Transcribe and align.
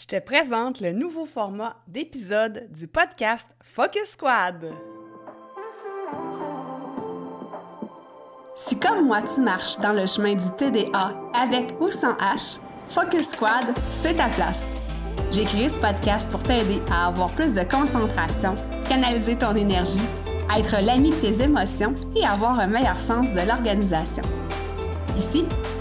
Je 0.00 0.06
te 0.06 0.18
présente 0.18 0.80
le 0.80 0.92
nouveau 0.92 1.26
format 1.26 1.76
d'épisode 1.86 2.68
du 2.70 2.86
podcast 2.86 3.46
Focus 3.60 4.12
Squad. 4.12 4.72
Si 8.56 8.78
comme 8.78 9.04
moi 9.04 9.20
tu 9.20 9.42
marches 9.42 9.76
dans 9.80 9.92
le 9.92 10.06
chemin 10.06 10.36
du 10.36 10.50
TDA 10.56 11.14
avec 11.34 11.78
ou 11.82 11.90
sans 11.90 12.14
H, 12.14 12.60
Focus 12.88 13.32
Squad, 13.32 13.76
c'est 13.76 14.14
ta 14.14 14.28
place. 14.28 14.72
J'ai 15.32 15.44
créé 15.44 15.68
ce 15.68 15.76
podcast 15.76 16.30
pour 16.30 16.42
t'aider 16.44 16.80
à 16.90 17.08
avoir 17.08 17.30
plus 17.34 17.54
de 17.54 17.62
concentration, 17.64 18.54
canaliser 18.88 19.36
ton 19.36 19.54
énergie, 19.54 20.00
être 20.56 20.82
l'ami 20.82 21.10
de 21.10 21.16
tes 21.16 21.42
émotions 21.42 21.94
et 22.16 22.24
avoir 22.24 22.58
un 22.58 22.68
meilleur 22.68 22.98
sens 22.98 23.30
de 23.34 23.46
l'organisation. 23.46 24.22
Ici, 25.18 25.44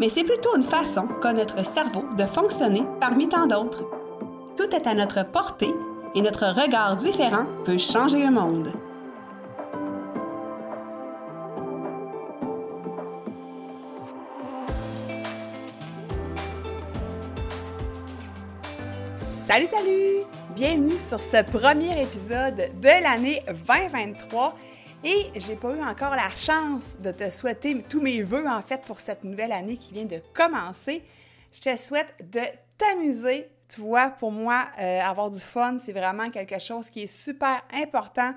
mais 0.00 0.08
c'est 0.08 0.24
plutôt 0.24 0.56
une 0.56 0.62
façon 0.62 1.06
qu'a 1.20 1.32
notre 1.32 1.64
cerveau 1.64 2.04
de 2.16 2.24
fonctionner 2.24 2.84
parmi 3.00 3.28
tant 3.28 3.46
d'autres. 3.46 3.84
Tout 4.56 4.74
est 4.74 4.86
à 4.86 4.94
notre 4.94 5.24
portée 5.24 5.74
et 6.14 6.22
notre 6.22 6.46
regard 6.46 6.96
différent 6.96 7.46
peut 7.64 7.78
changer 7.78 8.22
le 8.22 8.30
monde. 8.30 8.72
Salut, 19.20 19.66
salut! 19.66 20.24
Bienvenue 20.54 20.98
sur 20.98 21.22
ce 21.22 21.42
premier 21.42 22.02
épisode 22.02 22.68
de 22.82 23.02
l'année 23.02 23.42
2023. 23.46 24.54
Et 25.04 25.30
j'ai 25.36 25.54
pas 25.54 25.70
eu 25.76 25.80
encore 25.80 26.16
la 26.16 26.34
chance 26.34 26.84
de 26.98 27.12
te 27.12 27.30
souhaiter 27.30 27.80
tous 27.88 28.00
mes 28.00 28.20
voeux 28.22 28.48
en 28.48 28.60
fait 28.60 28.82
pour 28.82 28.98
cette 28.98 29.22
nouvelle 29.22 29.52
année 29.52 29.76
qui 29.76 29.94
vient 29.94 30.04
de 30.04 30.20
commencer. 30.34 31.04
Je 31.52 31.60
te 31.60 31.76
souhaite 31.76 32.14
de 32.32 32.40
t'amuser. 32.76 33.48
Tu 33.68 33.80
vois, 33.80 34.08
pour 34.08 34.32
moi, 34.32 34.66
euh, 34.80 35.00
avoir 35.00 35.30
du 35.30 35.38
fun, 35.38 35.78
c'est 35.78 35.92
vraiment 35.92 36.30
quelque 36.30 36.58
chose 36.58 36.90
qui 36.90 37.02
est 37.02 37.06
super 37.06 37.62
important. 37.72 38.34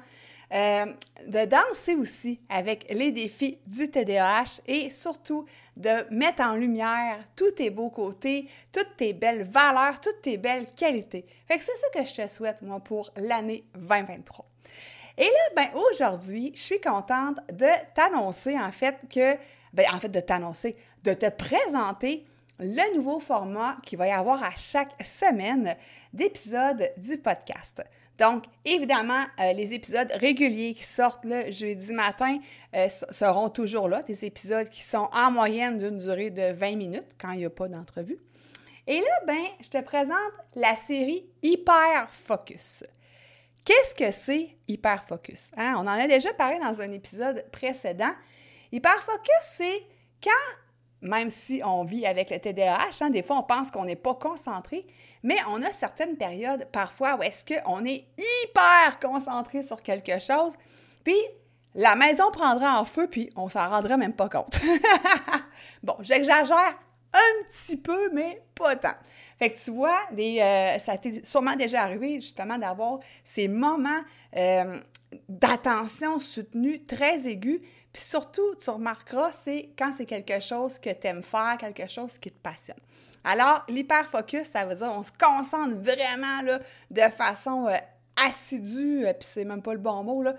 Euh, 0.54 0.86
de 1.28 1.46
danser 1.46 1.96
aussi 1.96 2.42
avec 2.50 2.86
les 2.90 3.14
défis 3.14 3.58
du 3.66 3.90
TDAH 3.90 4.60
et 4.68 4.90
surtout 4.90 5.46
de 5.78 6.06
mettre 6.14 6.44
en 6.44 6.56
lumière 6.56 7.20
tous 7.38 7.52
tes 7.52 7.70
beaux 7.70 7.90
côtés, 7.90 8.50
toutes 8.74 8.98
tes 8.98 9.14
belles 9.14 9.46
valeurs, 9.46 10.02
toutes 10.02 10.22
tes 10.22 10.38
belles 10.38 10.66
qualités. 10.76 11.26
Fait 11.48 11.58
que 11.58 11.64
c'est 11.64 11.78
ça 11.78 11.88
que 11.94 12.04
je 12.04 12.14
te 12.14 12.28
souhaite, 12.28 12.62
moi, 12.62 12.82
pour 12.82 13.12
l'année 13.16 13.64
2023. 13.76 14.46
Et 15.22 15.26
là, 15.26 15.30
ben 15.56 15.68
aujourd'hui, 15.76 16.52
je 16.56 16.62
suis 16.64 16.82
contente 16.82 17.38
de 17.54 17.68
t'annoncer 17.94 18.58
en 18.60 18.72
fait 18.72 18.98
que, 19.08 19.38
ben 19.72 19.86
en 19.94 20.00
fait 20.00 20.10
de 20.10 20.20
t'annoncer, 20.20 20.76
de 21.04 21.14
te 21.14 21.30
présenter 21.30 22.26
le 22.60 22.96
nouveau 22.96 23.20
format 23.20 23.78
qu'il 23.84 24.00
va 24.00 24.08
y 24.08 24.12
avoir 24.12 24.44
à 24.44 24.50
chaque 24.58 24.94
semaine 25.06 25.76
d'épisodes 26.12 26.90
du 26.98 27.20
podcast. 27.20 27.84
Donc, 28.18 28.46
évidemment, 28.66 29.24
euh, 29.40 29.54
les 29.54 29.76
épisodes 29.76 30.12
réguliers 30.14 30.74
qui 30.74 30.86
sortent 30.86 31.26
le 31.26 31.52
jeudi 31.52 31.94
matin 31.94 32.38
euh, 32.76 32.88
seront 32.90 33.50
toujours 33.52 33.88
là, 33.88 34.02
des 34.02 34.26
épisodes 34.26 34.70
qui 34.70 34.82
sont 34.82 35.08
en 35.14 35.30
moyenne 35.30 35.78
d'une 35.78 36.00
durée 36.00 36.32
de 36.32 36.52
20 36.52 36.76
minutes 36.78 37.16
quand 37.20 37.30
il 37.34 37.40
n'y 37.40 37.46
a 37.46 37.52
pas 37.52 37.68
d'entrevue. 37.68 38.18
Et 38.88 39.00
là, 39.00 39.20
ben, 39.28 39.46
je 39.60 39.70
te 39.70 39.82
présente 39.82 40.34
la 40.56 40.76
série 40.76 41.28
Hyper 41.44 42.10
Focus. 42.10 42.84
Qu'est-ce 43.66 43.94
que 43.94 44.12
c'est 44.12 44.58
hyperfocus? 44.68 45.52
Hein? 45.56 45.76
On 45.78 45.82
en 45.82 45.88
a 45.88 46.08
déjà 46.08 46.34
parlé 46.34 46.58
dans 46.60 46.82
un 46.82 46.92
épisode 46.92 47.46
précédent. 47.52 48.12
Hyperfocus, 48.72 49.44
c'est 49.44 49.84
quand, 50.24 50.32
même 51.02 51.30
si 51.30 51.62
on 51.64 51.84
vit 51.84 52.06
avec 52.06 52.30
le 52.30 52.40
TDAH, 52.40 53.02
hein, 53.02 53.10
des 53.10 53.24
fois 53.24 53.38
on 53.38 53.44
pense 53.44 53.70
qu'on 53.70 53.86
n'est 53.86 53.96
pas 53.96 54.16
concentré, 54.16 54.86
mais 55.24 55.38
on 55.50 55.62
a 55.62 55.72
certaines 55.72 56.16
périodes 56.16 56.68
parfois 56.72 57.16
où 57.16 57.24
est-ce 57.24 57.44
qu'on 57.46 57.86
est 57.86 58.06
hyper 58.18 59.00
concentré 59.02 59.64
sur 59.64 59.82
quelque 59.82 60.20
chose, 60.20 60.56
puis 61.04 61.18
la 61.76 61.96
maison 61.96 62.32
prendra 62.32 62.80
en 62.80 62.86
feu, 62.86 63.08
puis 63.10 63.30
on 63.36 63.50
s'en 63.50 63.70
rendra 63.70 63.98
même 63.98 64.14
pas 64.14 64.30
compte. 64.30 64.60
bon, 65.84 65.96
j'exagère 66.02 66.78
un 67.14 67.44
petit 67.50 67.78
peu, 67.78 68.10
mais 68.14 68.42
pas 68.56 68.76
tant. 68.76 68.96
Fait 69.38 69.52
que 69.52 69.58
tu 69.58 69.72
vois, 69.72 70.00
euh, 70.18 70.80
ça 70.80 70.98
t'est 70.98 71.26
sûrement 71.26 71.56
déjà 71.56 71.84
arrivé 71.84 72.22
justement 72.22 72.58
d'avoir 72.58 73.00
ces 73.24 73.48
moments 73.48 74.02
euh, 74.38 74.80
d'attention 75.28 76.20
soutenue 76.20 76.84
très 76.84 77.28
aigus. 77.28 77.60
Puis 77.92 78.02
surtout, 78.02 78.56
tu 78.56 78.70
remarqueras, 78.70 79.32
c'est 79.34 79.72
quand 79.78 79.92
c'est 79.98 80.06
quelque 80.06 80.40
chose 80.40 80.80
que 80.80 80.90
tu 80.90 81.08
aimes 81.08 81.24
faire, 81.24 81.58
quelque 81.60 81.88
chose 81.88 82.18
qui 82.18 82.32
te 82.32 82.40
passionne. 82.40 82.80
Alors, 83.24 83.64
l'hyperfocus, 83.68 84.48
ça 84.48 84.66
veut 84.66 84.76
dire 84.76 84.92
on 84.96 85.04
se 85.04 85.12
concentre 85.12 85.76
vraiment 85.78 86.42
là, 86.44 86.60
de 86.90 87.12
façon 87.12 87.68
euh, 87.68 87.76
assidue, 88.16 89.06
puis 89.20 89.28
c'est 89.28 89.46
même 89.46 89.62
pas 89.62 89.74
le 89.74 89.80
bon 89.80 90.04
mot, 90.04 90.24
là, 90.24 90.36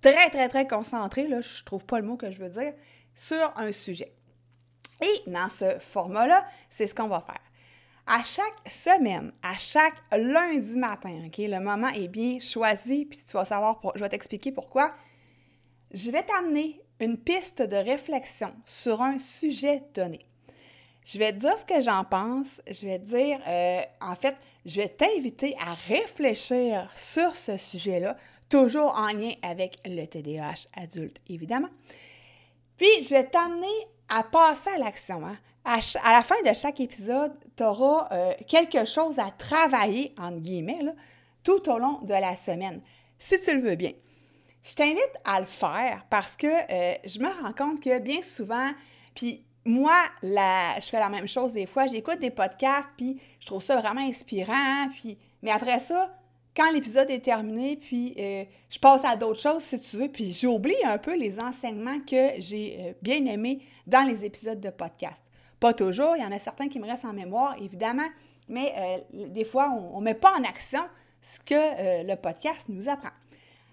très, 0.00 0.28
très, 0.28 0.48
très 0.48 0.66
concentré, 0.66 1.26
là, 1.26 1.40
je 1.40 1.64
trouve 1.64 1.86
pas 1.86 2.00
le 2.00 2.06
mot 2.06 2.16
que 2.16 2.30
je 2.30 2.42
veux 2.42 2.50
dire, 2.50 2.74
sur 3.14 3.52
un 3.56 3.72
sujet. 3.72 4.12
Et 5.00 5.30
dans 5.30 5.48
ce 5.48 5.78
format-là, 5.78 6.46
c'est 6.70 6.86
ce 6.86 6.94
qu'on 6.94 7.08
va 7.08 7.20
faire. 7.20 7.40
À 8.06 8.22
chaque 8.24 8.68
semaine, 8.68 9.32
à 9.42 9.56
chaque 9.58 9.94
lundi 10.10 10.76
matin, 10.76 11.20
le 11.38 11.58
moment 11.60 11.88
est 11.88 12.08
bien 12.08 12.40
choisi, 12.40 13.06
puis 13.06 13.18
tu 13.18 13.32
vas 13.32 13.44
savoir, 13.44 13.80
je 13.94 14.00
vais 14.00 14.08
t'expliquer 14.08 14.52
pourquoi. 14.52 14.92
Je 15.92 16.10
vais 16.10 16.22
t'amener 16.22 16.80
une 17.00 17.18
piste 17.18 17.62
de 17.62 17.76
réflexion 17.76 18.52
sur 18.64 19.02
un 19.02 19.18
sujet 19.18 19.82
donné. 19.94 20.20
Je 21.04 21.18
vais 21.18 21.32
te 21.32 21.38
dire 21.38 21.58
ce 21.58 21.64
que 21.64 21.80
j'en 21.80 22.04
pense. 22.04 22.60
Je 22.70 22.86
vais 22.86 22.98
te 22.98 23.06
dire, 23.06 23.40
euh, 23.46 23.82
en 24.00 24.14
fait, 24.14 24.36
je 24.64 24.80
vais 24.80 24.88
t'inviter 24.88 25.56
à 25.58 25.74
réfléchir 25.88 26.90
sur 26.96 27.34
ce 27.34 27.56
sujet-là, 27.56 28.16
toujours 28.48 28.94
en 28.96 29.08
lien 29.08 29.32
avec 29.42 29.78
le 29.84 30.04
TDAH 30.06 30.66
adulte, 30.74 31.18
évidemment. 31.28 31.70
Puis, 32.76 33.02
je 33.02 33.10
vais 33.10 33.24
t'amener 33.24 33.66
à 34.12 34.22
passer 34.22 34.70
à 34.70 34.78
l'action. 34.78 35.26
Hein. 35.26 35.38
À, 35.64 35.78
la 36.12 36.22
fin 36.22 36.40
de 36.44 36.54
chaque 36.54 36.80
épisode, 36.80 37.32
tu 37.56 37.62
auras 37.62 38.08
euh, 38.12 38.34
quelque 38.46 38.84
chose 38.84 39.18
à 39.18 39.30
travailler, 39.30 40.14
entre 40.18 40.40
guillemets, 40.40 40.80
tout 41.42 41.70
au 41.70 41.78
long 41.78 42.00
de 42.02 42.12
la 42.12 42.36
semaine, 42.36 42.82
si 43.18 43.40
tu 43.40 43.56
le 43.56 43.62
veux 43.62 43.74
bien. 43.74 43.92
Je 44.62 44.74
t'invite 44.74 45.14
à 45.24 45.40
le 45.40 45.46
faire 45.46 46.04
parce 46.10 46.36
que 46.36 46.46
euh, 46.46 46.94
je 47.04 47.18
me 47.20 47.28
rends 47.42 47.52
compte 47.52 47.80
que 47.80 47.98
bien 48.00 48.22
souvent, 48.22 48.70
puis 49.14 49.44
moi, 49.64 49.96
la, 50.22 50.78
je 50.78 50.88
fais 50.88 50.98
la 50.98 51.08
même 51.08 51.26
chose 51.26 51.52
des 51.52 51.66
fois, 51.66 51.86
j'écoute 51.86 52.18
des 52.18 52.30
podcasts, 52.30 52.90
puis 52.96 53.20
je 53.40 53.46
trouve 53.46 53.62
ça 53.62 53.80
vraiment 53.80 54.02
inspirant, 54.02 54.88
puis, 54.90 55.16
mais 55.42 55.52
après 55.52 55.78
ça, 55.78 56.14
quand 56.54 56.70
l'épisode 56.70 57.10
est 57.10 57.24
terminé, 57.24 57.76
puis 57.76 58.14
euh, 58.18 58.44
je 58.68 58.78
passe 58.78 59.04
à 59.04 59.16
d'autres 59.16 59.40
choses, 59.40 59.62
si 59.62 59.80
tu 59.80 59.96
veux, 59.96 60.08
puis 60.08 60.32
j'oublie 60.32 60.76
un 60.84 60.98
peu 60.98 61.16
les 61.16 61.40
enseignements 61.40 62.00
que 62.00 62.32
j'ai 62.38 62.76
euh, 62.78 62.92
bien 63.00 63.24
aimés 63.26 63.60
dans 63.86 64.06
les 64.06 64.24
épisodes 64.24 64.60
de 64.60 64.70
podcast. 64.70 65.22
Pas 65.60 65.72
toujours, 65.72 66.14
il 66.16 66.22
y 66.22 66.26
en 66.26 66.32
a 66.32 66.38
certains 66.38 66.68
qui 66.68 66.78
me 66.78 66.86
restent 66.86 67.04
en 67.04 67.12
mémoire, 67.12 67.56
évidemment, 67.58 68.08
mais 68.48 68.74
euh, 68.76 69.26
des 69.28 69.44
fois, 69.44 69.70
on 69.70 70.00
ne 70.00 70.04
met 70.04 70.14
pas 70.14 70.34
en 70.38 70.44
action 70.44 70.82
ce 71.20 71.38
que 71.38 72.02
le 72.04 72.16
podcast 72.16 72.68
nous 72.68 72.88
apprend. 72.88 73.12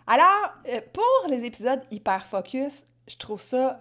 Alors, 0.05 0.53
pour 0.93 1.29
les 1.29 1.45
épisodes 1.45 1.81
hyper 1.89 2.27
focus, 2.27 2.85
je 3.07 3.17
trouve 3.17 3.41
ça, 3.41 3.79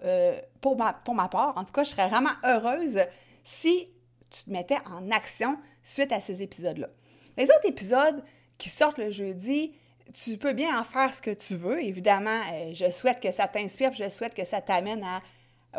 pour, 0.59 0.75
ma, 0.75 0.93
pour 0.93 1.13
ma 1.13 1.27
part, 1.27 1.55
en 1.55 1.63
tout 1.63 1.71
cas, 1.71 1.83
je 1.83 1.89
serais 1.89 2.07
vraiment 2.07 2.31
heureuse 2.43 2.99
si 3.43 3.89
tu 4.31 4.43
te 4.45 4.49
mettais 4.49 4.79
en 4.91 5.11
action 5.11 5.55
suite 5.83 6.11
à 6.11 6.19
ces 6.19 6.41
épisodes-là. 6.41 6.87
Les 7.37 7.45
autres 7.45 7.67
épisodes, 7.67 8.23
qui 8.59 8.69
sortent 8.69 8.99
le 8.99 9.09
jeudi, 9.09 9.73
tu 10.13 10.37
peux 10.37 10.53
bien 10.53 10.79
en 10.79 10.83
faire 10.83 11.11
ce 11.11 11.21
que 11.21 11.31
tu 11.31 11.55
veux. 11.55 11.81
Évidemment, 11.81 12.41
euh, 12.53 12.71
je 12.73 12.91
souhaite 12.91 13.19
que 13.19 13.31
ça 13.31 13.47
t'inspire, 13.47 13.93
je 13.93 14.07
souhaite 14.09 14.35
que 14.35 14.45
ça 14.45 14.61
t'amène 14.61 15.03
à 15.03 15.21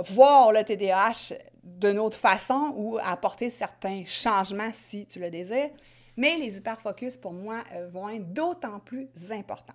voir 0.02 0.50
le 0.52 0.64
TDAH 0.64 1.34
d'une 1.62 1.98
autre 1.98 2.16
façon 2.16 2.72
ou 2.76 2.98
à 2.98 3.10
apporter 3.10 3.50
certains 3.50 4.02
changements 4.04 4.70
si 4.72 5.06
tu 5.06 5.20
le 5.20 5.30
désires. 5.30 5.70
Mais 6.16 6.36
les 6.36 6.56
hyperfocus, 6.56 7.16
pour 7.16 7.32
moi, 7.32 7.62
euh, 7.72 7.88
vont 7.88 8.08
être 8.08 8.32
d'autant 8.32 8.80
plus 8.80 9.08
importants. 9.30 9.74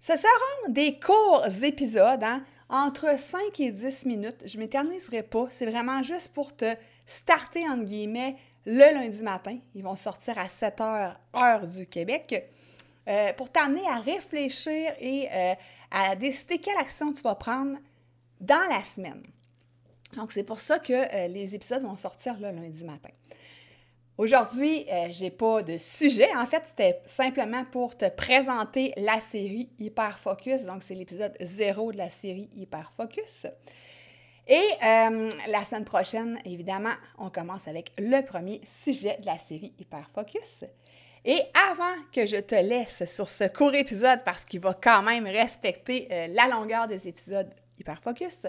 Ce 0.00 0.16
seront 0.16 0.68
des 0.70 0.98
courts 0.98 1.46
épisodes, 1.62 2.22
hein, 2.22 2.44
entre 2.68 3.18
5 3.18 3.60
et 3.60 3.70
10 3.70 4.06
minutes. 4.06 4.42
Je 4.44 4.56
ne 4.56 4.62
m'éterniserai 4.62 5.22
pas. 5.22 5.46
C'est 5.50 5.66
vraiment 5.66 6.02
juste 6.02 6.32
pour 6.32 6.54
te 6.54 6.74
starter, 7.06 7.68
entre 7.68 7.84
guillemets, 7.84 8.36
le 8.66 8.94
lundi 8.94 9.22
matin. 9.22 9.58
Ils 9.74 9.82
vont 9.82 9.96
sortir 9.96 10.38
à 10.38 10.48
7 10.48 10.80
heures, 10.80 11.20
heure 11.34 11.66
du 11.66 11.86
Québec. 11.86 12.50
euh, 13.06 13.32
pour 13.34 13.50
t'amener 13.50 13.86
à 13.86 13.98
réfléchir 13.98 14.92
et 14.98 15.28
euh, 15.30 15.54
à 15.90 16.16
décider 16.16 16.58
quelle 16.58 16.78
action 16.78 17.12
tu 17.12 17.22
vas 17.22 17.34
prendre 17.34 17.76
dans 18.40 18.66
la 18.70 18.82
semaine. 18.82 19.22
Donc, 20.16 20.32
c'est 20.32 20.44
pour 20.44 20.60
ça 20.60 20.78
que 20.78 20.92
euh, 20.92 21.28
les 21.28 21.54
épisodes 21.54 21.82
vont 21.82 21.96
sortir 21.96 22.34
le 22.40 22.50
lundi 22.50 22.84
matin. 22.84 23.10
Aujourd'hui, 24.16 24.86
je 24.88 25.12
j'ai 25.12 25.30
pas 25.30 25.62
de 25.62 25.76
sujet. 25.76 26.28
En 26.36 26.46
fait, 26.46 26.62
c'était 26.66 27.00
simplement 27.04 27.64
pour 27.64 27.96
te 27.96 28.08
présenter 28.08 28.92
la 28.96 29.20
série 29.20 29.70
Hyper 29.78 30.18
Focus. 30.18 30.64
Donc, 30.64 30.82
c'est 30.82 30.94
l'épisode 30.94 31.34
zéro 31.40 31.90
de 31.90 31.96
la 31.96 32.10
série 32.10 32.48
Hyper 32.54 32.92
Focus. 32.96 33.46
Et 34.46 34.62
la 34.80 35.64
semaine 35.64 35.84
prochaine, 35.84 36.38
évidemment, 36.44 36.94
on 37.18 37.30
commence 37.30 37.66
avec 37.66 37.92
le 37.98 38.20
premier 38.24 38.60
sujet 38.64 39.16
de 39.20 39.26
la 39.26 39.38
série 39.38 39.72
Hyper 39.80 40.08
Focus. 40.14 40.64
Et 41.24 41.40
avant 41.70 41.94
que 42.12 42.26
je 42.26 42.36
te 42.36 42.54
laisse 42.54 43.04
sur 43.06 43.28
ce 43.28 43.44
court 43.44 43.74
épisode, 43.74 44.22
parce 44.24 44.44
qu'il 44.44 44.60
va 44.60 44.74
quand 44.74 45.02
même 45.02 45.26
respecter 45.26 46.06
euh, 46.10 46.26
la 46.28 46.48
longueur 46.48 46.86
des 46.86 47.08
épisodes 47.08 47.48
Hyper 47.78 47.98
Focus, 48.02 48.46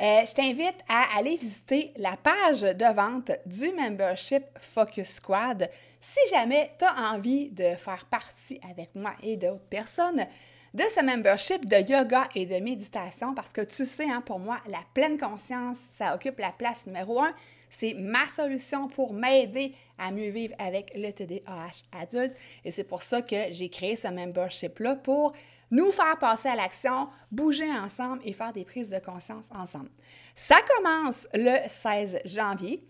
euh, 0.00 0.26
je 0.26 0.34
t'invite 0.34 0.78
à 0.88 1.16
aller 1.16 1.36
visiter 1.36 1.92
la 1.96 2.16
page 2.16 2.62
de 2.62 2.94
vente 2.94 3.30
du 3.46 3.70
membership 3.72 4.44
Focus 4.58 5.14
Squad 5.14 5.70
si 6.00 6.18
jamais 6.30 6.72
tu 6.78 6.84
as 6.84 7.12
envie 7.12 7.50
de 7.50 7.76
faire 7.76 8.06
partie 8.10 8.58
avec 8.68 8.94
moi 8.94 9.12
et 9.22 9.36
d'autres 9.36 9.64
personnes 9.70 10.26
de 10.74 10.82
ce 10.84 11.04
membership 11.04 11.66
de 11.66 11.76
yoga 11.76 12.28
et 12.34 12.46
de 12.46 12.56
méditation 12.56 13.34
parce 13.34 13.52
que 13.52 13.60
tu 13.60 13.84
sais, 13.84 14.10
hein, 14.10 14.22
pour 14.24 14.38
moi, 14.38 14.58
la 14.66 14.80
pleine 14.94 15.18
conscience, 15.18 15.78
ça 15.78 16.14
occupe 16.14 16.38
la 16.38 16.50
place 16.50 16.86
numéro 16.86 17.20
un. 17.20 17.32
C'est 17.68 17.94
ma 17.94 18.26
solution 18.26 18.88
pour 18.88 19.12
m'aider 19.12 19.72
à 19.98 20.10
mieux 20.10 20.30
vivre 20.30 20.54
avec 20.58 20.92
le 20.94 21.10
TDAH 21.10 21.84
adulte. 21.92 22.34
Et 22.64 22.70
c'est 22.70 22.84
pour 22.84 23.02
ça 23.02 23.22
que 23.22 23.36
j'ai 23.50 23.68
créé 23.68 23.96
ce 23.96 24.08
membership-là 24.08 24.96
pour 24.96 25.32
nous 25.72 25.90
faire 25.90 26.18
passer 26.18 26.48
à 26.48 26.54
l'action, 26.54 27.08
bouger 27.32 27.70
ensemble 27.72 28.20
et 28.24 28.32
faire 28.34 28.52
des 28.52 28.64
prises 28.64 28.90
de 28.90 28.98
conscience 28.98 29.48
ensemble. 29.58 29.88
Ça 30.36 30.56
commence 30.76 31.26
le 31.34 31.56
16 31.66 32.20
janvier. 32.26 32.84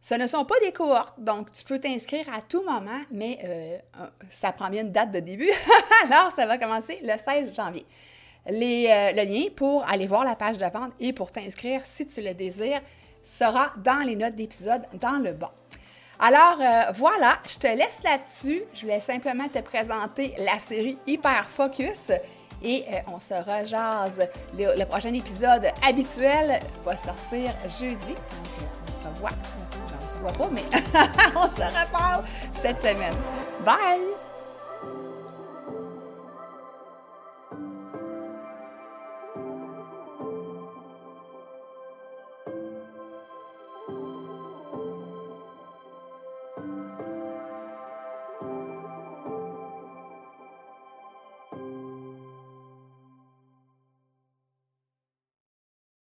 Ce 0.00 0.14
ne 0.14 0.28
sont 0.28 0.44
pas 0.44 0.60
des 0.60 0.70
cohortes, 0.70 1.18
donc 1.18 1.50
tu 1.50 1.64
peux 1.64 1.80
t'inscrire 1.80 2.26
à 2.32 2.40
tout 2.42 2.62
moment, 2.62 3.00
mais 3.10 3.38
euh, 3.44 3.78
ça 4.30 4.52
prend 4.52 4.70
bien 4.70 4.82
une 4.82 4.92
date 4.92 5.10
de 5.10 5.18
début. 5.18 5.50
Alors, 6.04 6.30
ça 6.30 6.46
va 6.46 6.56
commencer 6.58 7.00
le 7.02 7.18
16 7.18 7.54
janvier. 7.56 7.84
Euh, 8.46 8.52
le 8.52 9.24
lien 9.24 9.46
pour 9.56 9.84
aller 9.88 10.06
voir 10.06 10.24
la 10.24 10.36
page 10.36 10.58
de 10.58 10.66
vente 10.66 10.92
et 11.00 11.12
pour 11.12 11.32
t'inscrire, 11.32 11.80
si 11.84 12.06
tu 12.06 12.20
le 12.20 12.34
désires, 12.34 12.80
sera 13.22 13.72
dans 13.78 14.06
les 14.06 14.16
notes 14.16 14.36
d'épisode 14.36 14.82
dans 15.00 15.18
le 15.18 15.32
bas. 15.32 15.52
Alors 16.18 16.58
euh, 16.60 16.92
voilà, 16.94 17.38
je 17.46 17.58
te 17.58 17.66
laisse 17.66 18.00
là-dessus. 18.02 18.62
Je 18.74 18.82
voulais 18.82 19.00
simplement 19.00 19.48
te 19.48 19.60
présenter 19.60 20.34
la 20.38 20.58
série 20.58 20.98
Hyper 21.06 21.48
Focus 21.48 22.10
et 22.62 22.84
on 23.06 23.20
se 23.20 23.34
rejase. 23.34 24.28
Le, 24.56 24.84
prochain 24.84 25.14
épisode 25.14 25.68
habituel 25.86 26.60
va 26.84 26.96
sortir 26.96 27.54
jeudi. 27.78 28.14
on 28.86 28.92
se 28.92 29.08
revoit 29.08 29.30
on 30.04 30.08
se 30.08 30.16
voit 30.16 30.32
pas, 30.32 30.48
mais 30.50 30.64
on 31.36 31.42
se 31.42 31.62
reparle 31.62 32.24
cette 32.52 32.80
semaine. 32.80 33.14
Bye! 33.64 34.27